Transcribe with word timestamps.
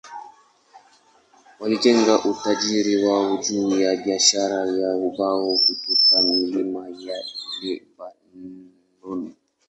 Walijenga 1.59 2.23
utajiri 2.25 3.05
wao 3.05 3.37
juu 3.37 3.79
ya 3.79 3.95
biashara 3.95 4.55
ya 4.57 4.95
ubao 4.97 5.57
kutoka 5.67 6.21
milima 6.21 6.87
ya 6.89 7.23
Lebanoni. 7.61 9.35